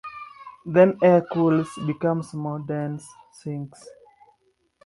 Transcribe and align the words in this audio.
Then 0.65 0.97
air 1.03 1.21
cools, 1.31 1.69
becomes 1.85 2.33
more 2.33 2.57
dense, 2.57 3.07
sinks. 3.31 3.87